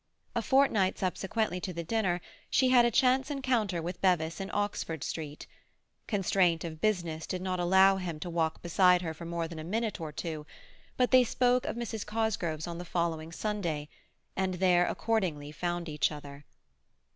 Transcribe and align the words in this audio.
A 0.35 0.41
fortnight 0.41 0.97
subsequently 0.97 1.59
to 1.61 1.73
the 1.73 1.83
dinner 1.83 2.21
she 2.49 2.69
had 2.69 2.85
a 2.85 2.89
chance 2.89 3.29
encounter 3.29 3.83
with 3.83 4.01
Bevis 4.01 4.39
in 4.41 4.49
Oxford 4.51 5.03
Street; 5.03 5.45
constraint 6.07 6.63
of 6.63 6.81
business 6.81 7.27
did 7.27 7.39
not 7.39 7.59
allow 7.59 7.97
him 7.97 8.19
to 8.21 8.27
walk 8.31 8.63
beside 8.63 9.03
her 9.03 9.13
for 9.13 9.25
more 9.25 9.47
than 9.47 9.59
a 9.59 9.63
minute 9.63 10.01
or 10.01 10.11
two, 10.11 10.47
but 10.97 11.11
they 11.11 11.23
spoke 11.23 11.67
of 11.67 11.75
Mrs. 11.77 12.03
Cosgrove's 12.03 12.65
on 12.65 12.79
the 12.79 12.83
following 12.83 13.31
Sunday, 13.31 13.89
and 14.35 14.55
there, 14.55 14.87
accordingly, 14.87 15.51
found 15.51 15.87
each 15.87 16.11
other. 16.11 16.45